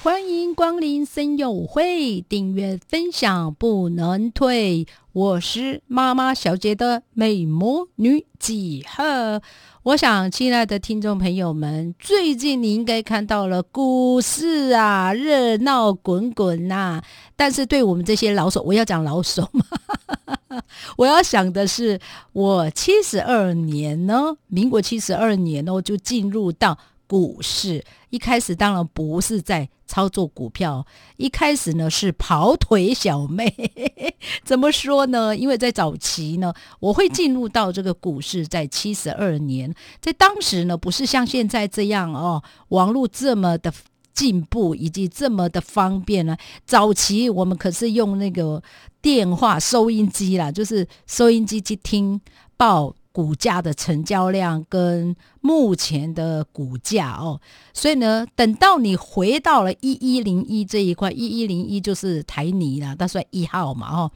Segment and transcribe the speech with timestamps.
[0.00, 4.86] 欢迎光临森友会，订阅分享不能退。
[5.12, 9.42] 我是妈妈小姐的美魔女几何。
[9.82, 17.02] 我想，亲爱的听众朋友们，最近你应该看到了股市啊，热闹滚滚呐。
[17.34, 20.62] 但是对我们这些老手，我要讲老手嘛，
[20.96, 21.98] 我要想的是，
[22.32, 26.78] 我七十二年呢，民国七十二年呢，就进入到。
[27.08, 30.86] 股市一开始当然不是在操作股票，
[31.16, 33.52] 一开始呢是跑腿小妹。
[34.44, 35.34] 怎么说呢？
[35.34, 43.72] 因为在早期呢，我会进入到这个股市，在七十二年，在当时呢，不是像现在这样哦，网络这么的
[44.12, 46.36] 进步以及这么的方便呢。
[46.66, 48.62] 早期我们可是用那个
[49.00, 52.20] 电话收音机啦，就是收音机去听
[52.58, 52.94] 报。
[53.18, 57.40] 股价的成交量跟目前的股价哦，
[57.74, 64.12] 所以呢，等到你回到了一一零一这一块，一一零一就是台泥啦，它算一号嘛哦。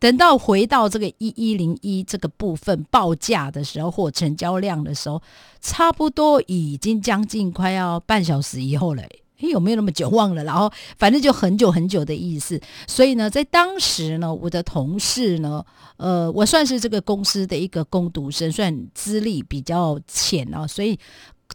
[0.00, 5.22] 等到回到这个一一零一这个部分报价的时候或成交量的时候，
[5.60, 9.04] 差不多已经将近快要半小时以后了。
[9.48, 10.44] 有没有那么久忘了？
[10.44, 12.60] 然后反正就很久很久的意思。
[12.86, 15.64] 所以呢，在当时呢，我的同事呢，
[15.96, 20.66] 呃，我算是这个公司的一个工读生，算资历比较浅啊。
[20.66, 20.98] 所以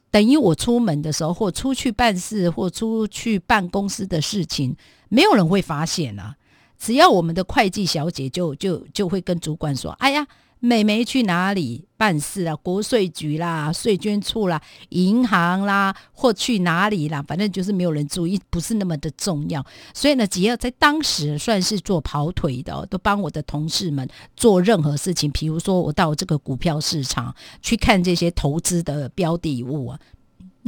[0.09, 4.75] 等于我出门的时候，或出去办事，或出去办公司的事情，
[5.09, 6.35] 没有人会发现啊。
[6.77, 10.25] 只要我们的会计小姐就就就会跟主管说：“哎呀。”
[10.65, 12.55] 美眉去哪里办事啊？
[12.55, 17.23] 国税局啦、税捐处啦、银行啦，或去哪里啦？
[17.27, 19.63] 反正就是没有人注意，不是那么的重要。
[19.93, 25.29] 所以呢，只要在当时算是做跑腿的，都帮我的同事们做任何事情。
[25.31, 29.99] 比如说，我到这个股票市场去看这些投资的标的物啊。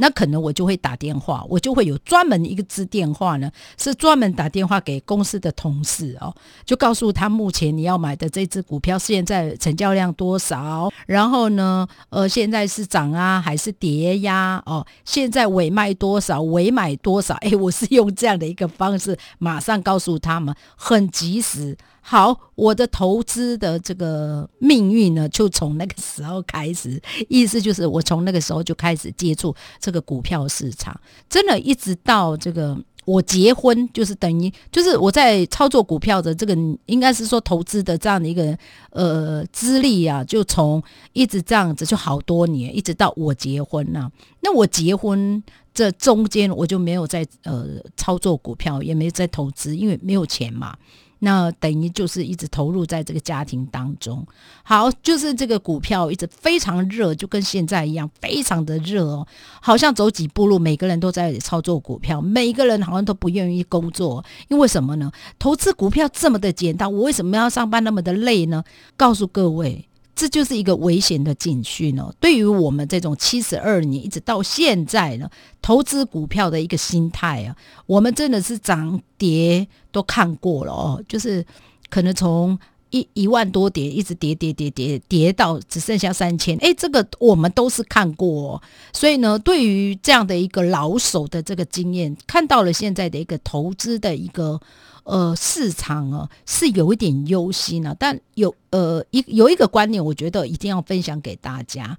[0.00, 6.32] 那可能我就会打电话，我就会有专门一个支电话呢，是专门打电话给公司的同事哦，
[6.64, 14.62] 就告诉他目前你要买的这只股票现在成交量多少，然后呢，呃，现在是涨啊还是跌呀？
[14.66, 17.34] 哦，现在尾卖多少，尾买多少？
[17.40, 21.76] 哎，我是用这样的一个方式，马上告诉他们，很及时。
[22.10, 26.98] 好，我的投资的这个命运呢，就从那个时候开始。
[27.28, 30.98] 意思就是，我从那个时候就开始接触这个股票市场，
[31.28, 32.74] 真的，一直到这个
[33.04, 38.56] 我结婚，就是等于就是我在操作股票的这个，应该是说投资的这样的一个
[38.88, 40.82] 呃资历啊，就从
[41.12, 44.10] 一直这样子就好多年，一直到我结婚呐。
[44.40, 45.42] 那我结婚
[45.74, 47.66] 这中间，我就没有在呃
[47.98, 50.74] 操作股票，也没在投资，因为没有钱嘛。
[51.20, 54.26] 那等于就是一直投入在这个家庭当中。
[54.62, 59.26] 好，就是这个股票一直非常热，就跟现在一样，非常的热哦。
[59.60, 65.10] 好像走几步路，每个人都在操作股票，每个人好像都不愿意工作，因为什么呢？
[65.38, 68.62] 投资股票这么的简单，我为什么要上班那么的累呢？
[68.96, 69.84] 告诉各位。
[70.18, 72.12] 这就是一个危险的警讯哦。
[72.18, 75.30] 对于我们这种七十二年一直到现在呢，
[75.62, 77.54] 投资股票的一个心态啊，
[77.86, 81.00] 我们真的是涨跌都看过了哦。
[81.08, 81.46] 就是
[81.88, 82.58] 可能从
[82.90, 88.54] 一一万多点一直跌跌跌跌跌到只剩下三千，哎，这个我们都是看过。
[88.54, 88.62] 哦
[88.92, 94.60] 所以呢，对于这样的一个老手的这个经验，看到了现在的一个投资的一个。
[95.08, 101.96] 呃，市场啊是有一点忧心啊，但有呃一有一个观念，我觉得一定要分享给大家。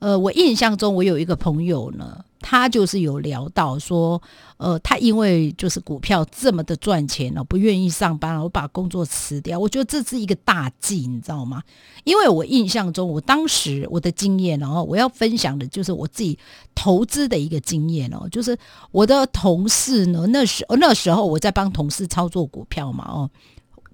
[0.00, 2.24] 呃，我印象中我有一个朋友呢。
[2.40, 4.20] 他就是有聊到说，
[4.56, 9.58] 呃，他因为就是股票这么的赚钱了，不愿意上班了，我把工作辞掉。
[9.58, 11.62] 我觉得这是一个大忌，你知道吗？
[12.04, 16.38] 因为我印象中，我当时我的经验，然后我要分享的就是我自己
[16.74, 18.56] 投资的一个经验哦，就是
[18.92, 23.30] 我的同事呢，那时那时候我在帮同事操作股票嘛，哦。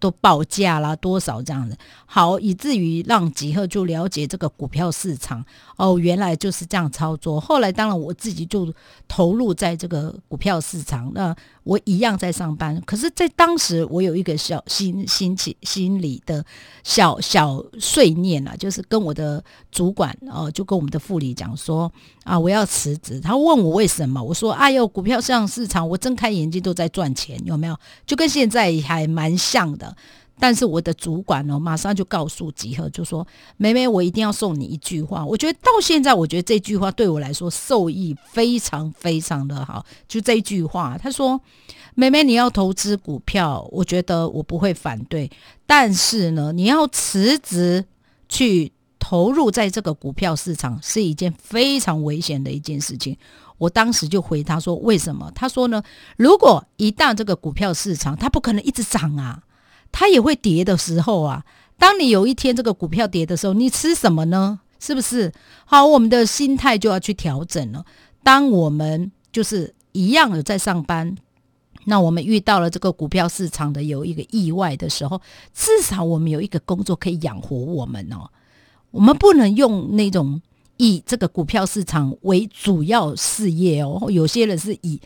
[0.04, 1.74] 都报价啦，多少这样子，
[2.04, 5.42] 好，以至于让吉赫就了解这个股票市场
[5.78, 7.40] 哦，原来就是这样操作。
[7.40, 8.70] 后来当然我自己就
[9.08, 12.80] 投入在这个股票市场，那我一样在上班。
[12.86, 16.44] 可是，在当时我有一个小心心情心理的
[16.84, 21.90] 小小碎念啊，就是跟我的主管哦，就跟我们的副理讲说
[22.22, 23.18] 啊，我要辞职。
[23.18, 27.76] 他问我为什么，我说哎呦，股票上市场，我睁开眼睛都在赚钱，有没有？
[28.06, 29.96] 就跟现在还蛮像的。
[30.38, 33.26] 但是我的主管呢，马上就告诉吉赫，就说
[33.56, 39.86] ：“妹妹，我一定要送你一句话。”我觉得到现在，我觉得这句话对我来说受益非常非常的好。
[40.08, 41.40] 就这句话，他说
[41.94, 45.30] ：“妹妹，你要投资股票，我觉得我不会反对，
[45.66, 47.84] 但是呢，你要辞职
[48.28, 53.16] 去投入在这个股票市场，是一件非常危险的一件事情。”
[53.56, 55.80] 我当时就回他说：“为什么？”他说呢
[56.18, 59.40] ：“如果一旦这个股票市场，它不可能一直涨啊。”
[59.96, 61.44] 它也会跌的时候啊，
[61.78, 64.58] 当你有一天这个股票跌的时候，你吃什么呢？
[64.80, 65.32] 是不是？
[65.64, 67.84] 好，我们的心态就要去调整了。
[68.24, 71.16] 当我们就是一样的在上班，
[71.84, 75.22] 那我们遇到了这个股票市场的有一个意外的时候，
[75.54, 78.28] 至少我们有一个工作可以养活我们哦。
[78.90, 80.42] 我们不能用那种
[80.76, 84.10] 以这个股票市场为主要事业哦。
[84.10, 85.00] 有些人是以。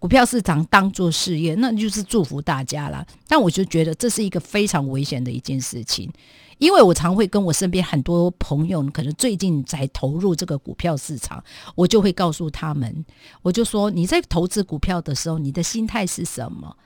[0.00, 3.06] 股票市场当做事业，那就是祝福大家了。
[3.28, 6.10] 但我就觉得这是一个非常危险的一件事情，
[6.56, 11.44] 因为我常会跟我身边很多朋友，可能最近才投入这个股票市场，
[11.74, 13.04] 我就会告诉他们，
[13.42, 16.78] 我就说你在投资股票的时候，你的心态是什么？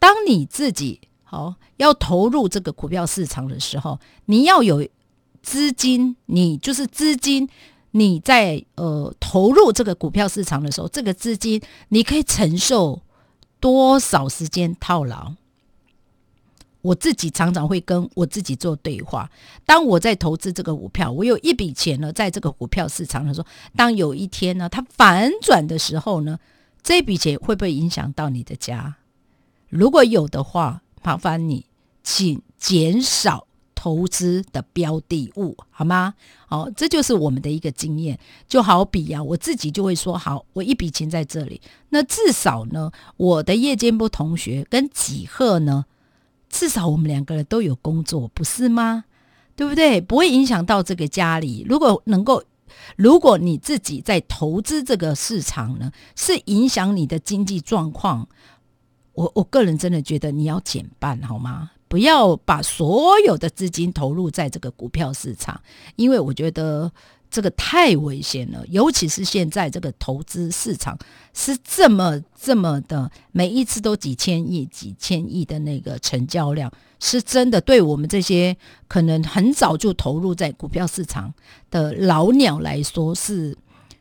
[0.00, 4.84] 当你自己好要投入这个股票市场的时候，你要有
[5.40, 7.48] 资金，你就是资金。
[7.96, 13.00] 你在呃投入这个股票市场的时候，这个资金你可以承受
[13.58, 15.32] 多少时间套牢？
[16.82, 19.30] 我自己常常会跟我自己做对话。
[19.64, 26.38] 当我在投资这个股票，我有一笔钱呢，在这个股票市场的时候，当有一天呢它反转的时候呢，
[26.82, 28.96] 这笔钱会不会影响到你的家？
[29.70, 31.64] 如果有的话，麻烦你
[32.02, 33.45] 请减少。
[33.86, 36.14] 投资的标的物，好吗？
[36.48, 38.18] 好，这就是我们的一个经验。
[38.48, 41.60] 就好比啊，我自己就会说，好，我一笔钱在这里，
[41.90, 45.84] 那至少呢，我的夜间部同学跟几贺呢，
[46.48, 49.04] 至少我们两个人都有工作，不是吗？
[49.54, 50.00] 对不对？
[50.00, 51.64] 不会影响到这个家里。
[51.68, 52.42] 如果能够，
[52.96, 58.26] 如果你自己在投资这个市场呢，是影响你的经济状况，
[59.12, 61.70] 我我个人真的觉得你要减半，好吗？
[61.88, 65.60] 不要把所有的资金投入在这个股票市场，
[65.94, 66.90] 因为我觉得
[67.30, 68.64] 这个太危险了。
[68.68, 70.98] 尤其是现在这个投资市场
[71.32, 78.56] 是这么这么的，每一次都几千亿、几千亿的那个成交量，是真的对我们这些
[78.88, 81.32] 可能很早就投入在股票市场
[81.70, 83.56] 的老鸟来说，是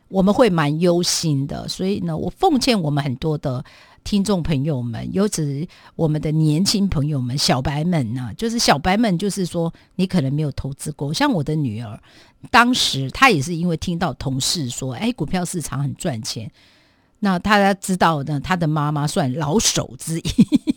[0.07, 1.67] 我们会蛮忧心的。
[1.67, 3.63] 所以呢，我奉劝我们很多的。
[4.05, 11.11] 听众朋友们，尤其我们的年轻朋友们、小白们呢，就是小白们，就是说你可能没有投资过。
[11.11, 11.99] 像我的女儿，
[12.51, 16.49] 当时她也是因为听到同事说，哎，股票市场很赚钱，
[17.19, 20.74] 那她知道呢，她的妈妈算老手之一。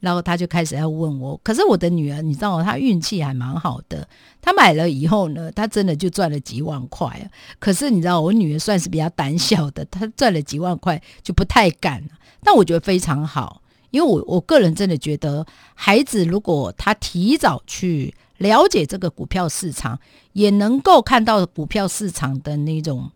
[0.00, 4.08] 然后他就开始要问我，可是我的女儿，你知道她运气还蛮好的，
[4.40, 7.30] 她买了以后呢，她真的就赚了几万块。
[7.58, 12.02] 可是你知道，我女儿算是比较胆小的，她赚了几万块就不太敢。
[12.42, 13.60] 但我觉得非常好，
[13.90, 19.98] 因为我我个人真的觉得，孩子如果他提早去了解这个股票市场，
[20.32, 23.10] 也能够看到股票市场的那种，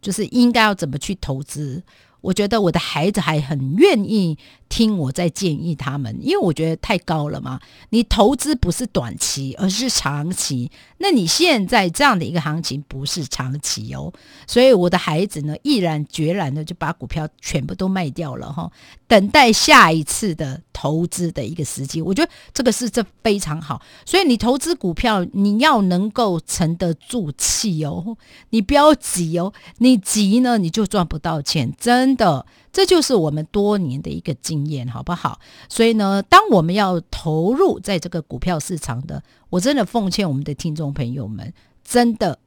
[0.00, 1.82] 就是应该要怎么去投资。
[2.20, 4.36] 我觉得我的孩子还很愿意
[4.68, 7.60] 听我在建议他们，因为我觉得太高了嘛。
[7.90, 10.70] 你投资不是短期，而是长期。
[10.98, 14.12] 那你现在这样的一个行情不是长期哦，
[14.46, 18.70] 所以我的孩子呢，毅然决然的就把股票全部都卖掉了哈，
[19.06, 22.02] 等待下一次的投资的一个时机。
[22.02, 23.80] 我觉得这个是这非常好。
[24.04, 28.16] 所以你投资股票，你要能够沉得住气哦，
[28.50, 32.46] 你不要急哦，你急呢你就赚不到钱，真真的。
[32.70, 35.40] 这就是我们多年的一个经验，好不好？
[35.68, 42.38] 所以呢，当我们要投入在这个股票市场的，我真的奉劝我们的听众朋友们，真的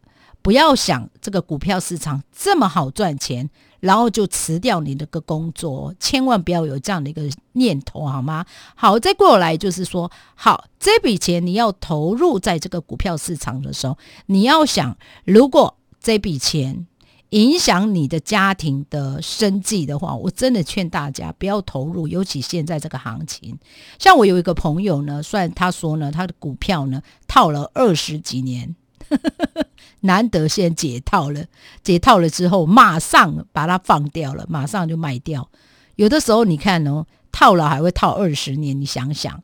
[0.41, 3.49] 不要想这个股票市场这么好赚钱，
[3.81, 8.45] 然后就辞掉你那个工作，千万不要有这样的一个念头，好吗？
[8.75, 16.87] 好，再过来就是说，好，这笔钱你要投入在这个股票市场的时候，你要想，如果这笔钱。
[17.31, 23.57] 影响你的家庭的生计的话，我真的劝大家不要投入，尤其现在这个行情。
[23.99, 28.75] 像我有一个朋友呢，虽然他说呢，他的股票呢套了二十几年，
[30.01, 31.45] 难得先解套了，
[31.81, 35.49] 解套了之后马上把它放掉了，马上就卖掉。
[35.95, 39.41] 有的时候你看哦，套了还会套二十年，你想想，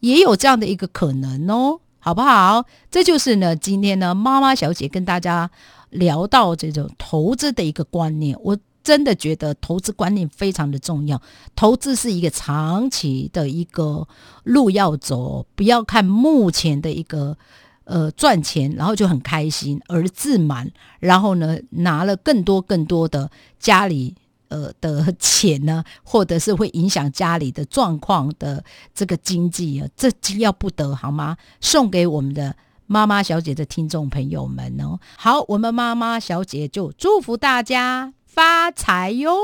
[0.00, 2.64] 也有这样的一个可能哦，好不好？
[2.90, 5.50] 这就是呢，今天呢，妈妈小姐跟大家。
[5.90, 11.20] 聊到这种投资的一个观念，我真的觉得投资观念非常的重要，
[11.54, 14.06] 投资是一个长期的一个
[14.44, 17.36] 路要走，不要看目前的一个
[17.84, 24.14] 呃赚钱，然后就很开心而自满，然后呢拿了更多更多的家里
[24.48, 28.64] 呃的钱呢，或者是会影响家里的状况的
[28.94, 31.36] 这个经济啊，这要不得好吗？
[31.60, 32.54] 送给我们的。
[32.86, 39.36] 妈妈小姐的听众朋友们哦，好，我们妈妈小姐就祝福大家发财哟！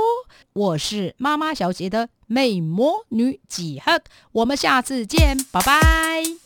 [0.52, 4.00] 我是妈妈小姐的美魔女几何，
[4.32, 6.41] 我们下次见，拜拜。